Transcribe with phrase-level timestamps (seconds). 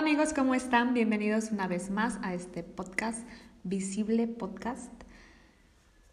[0.00, 0.94] Amigos, ¿cómo están?
[0.94, 3.28] Bienvenidos una vez más a este podcast,
[3.64, 4.90] Visible Podcast.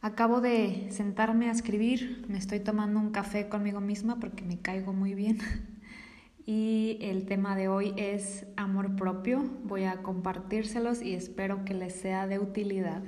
[0.01, 4.91] Acabo de sentarme a escribir, me estoy tomando un café conmigo misma porque me caigo
[4.91, 5.37] muy bien.
[6.45, 9.41] Y el tema de hoy es amor propio.
[9.63, 13.03] Voy a compartírselos y espero que les sea de utilidad.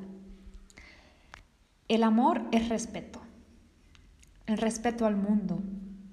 [1.90, 3.22] El amor es respeto.
[4.46, 5.62] El respeto al mundo,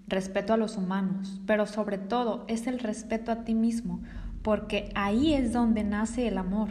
[0.09, 4.03] respeto a los humanos, pero sobre todo es el respeto a ti mismo,
[4.47, 6.69] porque ahí es donde nace el amor.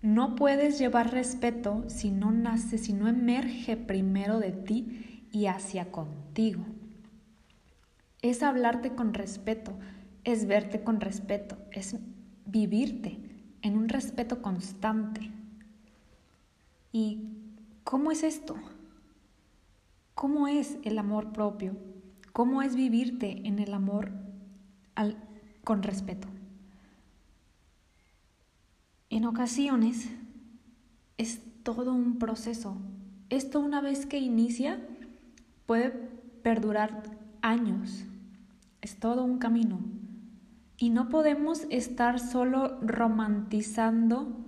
[0.00, 5.90] No puedes llevar respeto si no nace, si no emerge primero de ti y hacia
[5.90, 6.64] contigo.
[8.22, 9.76] Es hablarte con respeto,
[10.22, 11.96] es verte con respeto, es
[12.44, 13.18] vivirte
[13.62, 15.32] en un respeto constante.
[16.92, 17.28] ¿Y
[17.82, 18.54] cómo es esto?
[20.14, 21.76] ¿Cómo es el amor propio?
[22.32, 24.12] ¿Cómo es vivirte en el amor
[25.64, 26.28] con respeto?
[29.08, 30.10] En ocasiones
[31.16, 32.76] es todo un proceso.
[33.30, 34.80] Esto una vez que inicia
[35.66, 35.90] puede
[36.42, 37.04] perdurar
[37.40, 38.04] años.
[38.80, 39.78] Es todo un camino.
[40.76, 44.44] Y no podemos estar solo romantizando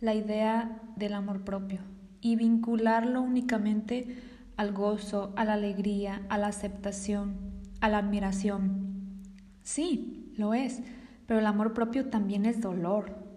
[0.00, 1.80] la idea del amor propio
[2.20, 4.16] y vincularlo únicamente
[4.56, 7.34] al gozo, a la alegría, a la aceptación,
[7.80, 9.22] a la admiración.
[9.62, 10.82] Sí, lo es,
[11.26, 13.27] pero el amor propio también es dolor,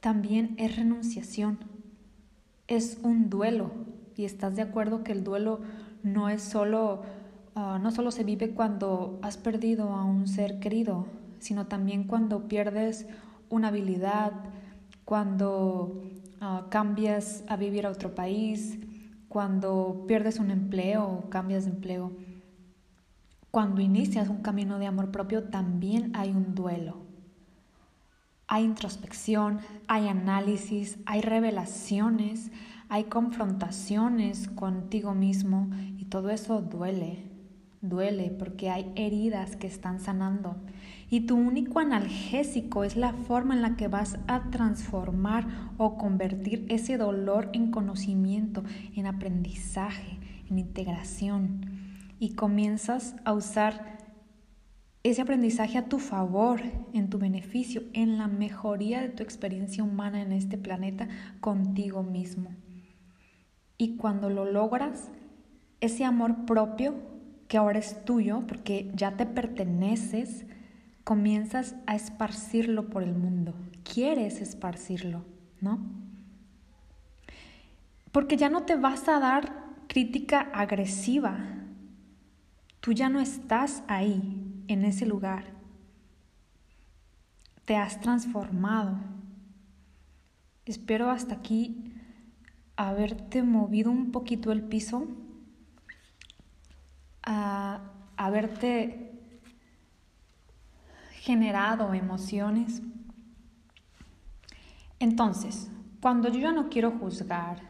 [0.00, 1.58] también es renunciación,
[2.66, 3.70] es un duelo.
[4.16, 5.60] Y estás de acuerdo que el duelo
[6.02, 7.02] no es solo,
[7.54, 11.06] ah, no solo se vive cuando has perdido a un ser querido,
[11.38, 13.06] sino también cuando pierdes
[13.48, 14.32] una habilidad,
[15.04, 16.02] cuando
[16.40, 18.78] ah, cambias a vivir a otro país,
[19.28, 22.12] cuando pierdes un empleo o cambias de empleo.
[23.50, 27.07] Cuando inicias un camino de amor propio también hay un duelo.
[28.48, 32.50] Hay introspección, hay análisis, hay revelaciones,
[32.88, 37.30] hay confrontaciones contigo mismo y todo eso duele,
[37.82, 40.56] duele porque hay heridas que están sanando.
[41.10, 46.64] Y tu único analgésico es la forma en la que vas a transformar o convertir
[46.70, 48.62] ese dolor en conocimiento,
[48.94, 51.66] en aprendizaje, en integración.
[52.18, 53.97] Y comienzas a usar
[55.10, 56.60] ese aprendizaje a tu favor,
[56.92, 61.08] en tu beneficio, en la mejoría de tu experiencia humana en este planeta
[61.40, 62.50] contigo mismo.
[63.76, 65.10] Y cuando lo logras,
[65.80, 66.94] ese amor propio
[67.46, 70.44] que ahora es tuyo, porque ya te perteneces,
[71.04, 73.54] comienzas a esparcirlo por el mundo.
[73.84, 75.24] Quieres esparcirlo,
[75.60, 75.78] ¿no?
[78.12, 81.38] Porque ya no te vas a dar crítica agresiva.
[82.80, 85.44] Tú ya no estás ahí en ese lugar.
[87.64, 88.96] Te has transformado.
[90.64, 91.92] Espero hasta aquí
[92.76, 95.08] haberte movido un poquito el piso,
[97.24, 97.80] a
[98.16, 99.20] haberte
[101.12, 102.82] generado emociones.
[105.00, 107.60] Entonces, cuando yo no quiero juzgar,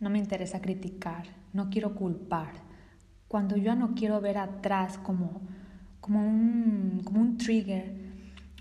[0.00, 2.54] no me interesa criticar, no quiero culpar,
[3.28, 5.42] cuando yo no quiero ver atrás como
[6.04, 7.94] como un, como un trigger,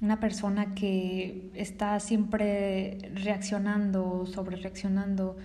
[0.02, 5.36] una persona que está siempre reaccionando, sobre reaccionando,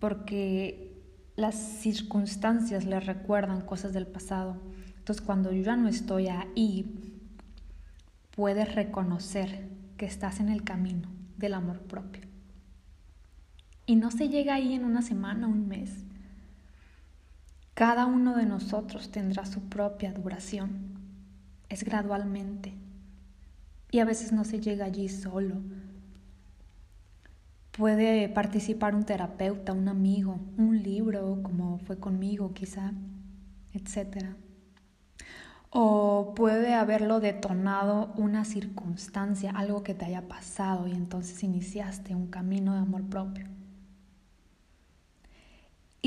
[0.00, 1.02] porque
[1.34, 4.60] las circunstancias le recuerdan cosas del pasado.
[4.98, 6.94] Entonces cuando yo ya no estoy ahí,
[8.36, 11.08] puedes reconocer que estás en el camino
[11.38, 12.20] del amor propio.
[13.86, 16.04] Y no se llega ahí en una semana, un mes.
[17.72, 20.93] Cada uno de nosotros tendrá su propia duración
[21.74, 22.72] es gradualmente.
[23.90, 25.56] Y a veces no se llega allí solo.
[27.72, 32.92] Puede participar un terapeuta, un amigo, un libro, como fue conmigo quizá,
[33.72, 34.36] etc.
[35.70, 42.28] O puede haberlo detonado una circunstancia, algo que te haya pasado y entonces iniciaste un
[42.28, 43.46] camino de amor propio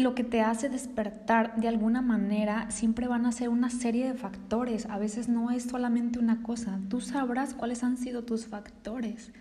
[0.03, 4.13] lo que te hace despertar de alguna manera siempre van a ser una serie de
[4.13, 4.85] factores.
[4.85, 6.79] A veces no es solamente una cosa.
[6.87, 9.31] Tú sabrás cuáles han sido tus factores.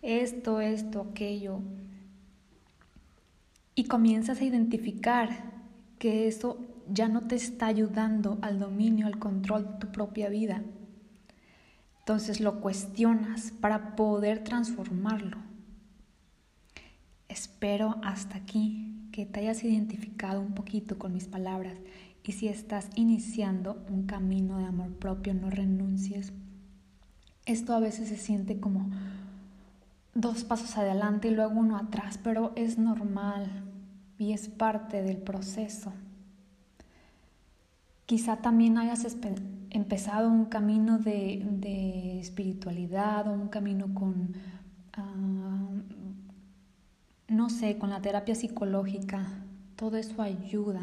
[0.00, 1.60] Esto, esto, aquello.
[3.74, 5.28] Y comienzas a identificar
[5.98, 6.58] que eso
[6.90, 10.62] ya no te está ayudando al dominio, al control de tu propia vida.
[11.98, 15.36] Entonces lo cuestionas para poder transformarlo.
[17.28, 18.89] Espero hasta aquí
[19.20, 21.74] que te hayas identificado un poquito con mis palabras
[22.22, 26.32] y si estás iniciando un camino de amor propio, no renuncies.
[27.44, 28.88] Esto a veces se siente como
[30.14, 33.46] dos pasos adelante y luego uno atrás, pero es normal
[34.16, 35.92] y es parte del proceso.
[38.06, 39.06] Quizá también hayas
[39.68, 44.32] empezado un camino de, espiritualidad o un camino con,
[44.94, 45.68] ah,
[47.30, 49.24] no sé, con la terapia psicológica.
[49.76, 50.82] Todo eso ayuda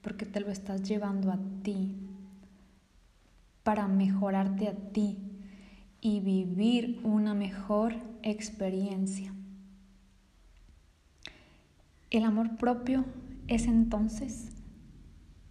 [0.00, 1.96] porque te lo estás llevando a ti
[3.64, 5.18] para mejorarte a ti
[6.00, 9.34] y vivir una mejor experiencia.
[12.10, 13.04] El amor propio
[13.48, 14.50] es entonces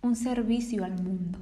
[0.01, 1.39] un servicio al mundo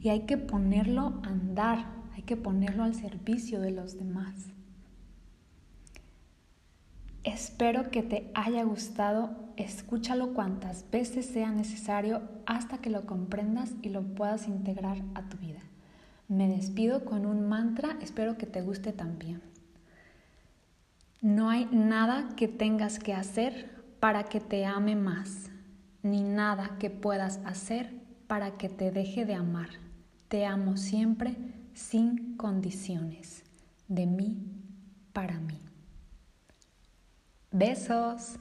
[0.00, 1.86] y hay que ponerlo a andar,
[2.16, 4.56] hay que ponerlo al servicio de los demás.
[7.26, 13.88] Espero que te haya gustado, escúchalo cuantas veces sea necesario hasta que lo comprendas y
[13.88, 15.58] lo puedas integrar a tu vida.
[16.28, 19.42] Me despido con un mantra, espero que te guste también.
[21.20, 25.50] No hay nada que tengas que hacer para que te ame más
[26.04, 27.92] ni nada que puedas hacer
[28.28, 29.70] para que te deje de amar.
[30.28, 31.36] Te amo siempre
[31.74, 33.42] sin condiciones,
[33.88, 34.36] de mí
[35.12, 35.65] para mí.
[37.56, 38.36] Besos.